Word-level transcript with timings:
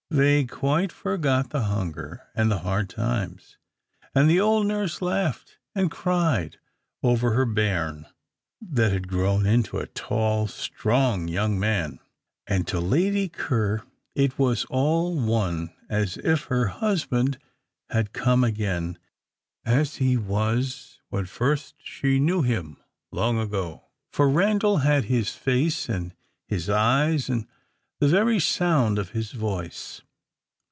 They 0.13 0.43
quite 0.43 0.91
forgot 0.91 1.51
the 1.51 1.61
hunger 1.61 2.23
and 2.35 2.51
the 2.51 2.57
hard 2.59 2.89
times, 2.89 3.55
and 4.13 4.29
the 4.29 4.41
old 4.41 4.67
nurse 4.67 5.01
laughed 5.01 5.57
and 5.73 5.89
cried 5.89 6.57
over 7.01 7.31
her 7.31 7.45
bairn 7.45 8.05
that 8.59 8.91
had 8.91 9.07
grown 9.07 9.45
into 9.45 9.77
a 9.77 9.87
tall, 9.87 10.47
strong 10.47 11.29
young 11.29 11.57
man. 11.57 11.99
And 12.45 12.67
to 12.67 12.81
Lady 12.81 13.29
Ker 13.29 13.85
it 14.13 14.37
was 14.37 14.65
all 14.65 15.17
one 15.17 15.73
as 15.89 16.17
if 16.17 16.43
her 16.47 16.67
husband 16.67 17.37
had 17.89 18.11
come 18.11 18.43
again, 18.43 18.99
as 19.63 19.95
he 19.95 20.17
was 20.17 20.99
when 21.07 21.25
first 21.25 21.75
she 21.81 22.19
knew 22.19 22.41
him 22.41 22.75
long 23.13 23.39
ago; 23.39 23.85
for 24.11 24.29
Randal 24.29 24.79
had 24.79 25.05
his 25.05 25.29
face, 25.29 25.87
and 25.87 26.13
his 26.49 26.69
eyes, 26.69 27.29
and 27.29 27.47
the 28.01 28.07
very 28.07 28.39
sound 28.39 28.97
of 28.97 29.11
his 29.11 29.31
voice. 29.31 30.01